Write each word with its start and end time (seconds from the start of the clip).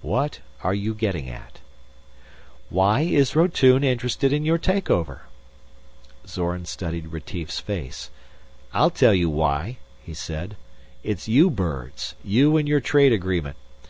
"What 0.00 0.38
are 0.64 0.72
you 0.72 0.94
getting 0.94 1.28
at?" 1.28 1.60
"Why 2.70 3.02
is 3.02 3.36
Rotune 3.36 3.84
interested 3.84 4.32
in 4.32 4.42
your 4.46 4.56
take 4.56 4.88
over?" 4.90 5.26
Zorn 6.26 6.64
studied 6.64 7.08
Retief's 7.08 7.60
face. 7.60 8.08
"I'll 8.72 8.88
tell 8.88 9.12
you 9.12 9.28
why," 9.28 9.76
he 10.02 10.14
said. 10.14 10.56
"It's 11.02 11.28
you 11.28 11.50
birds. 11.50 12.14
You 12.24 12.56
and 12.56 12.66
your 12.66 12.80
trade 12.80 13.12
agreement. 13.12 13.58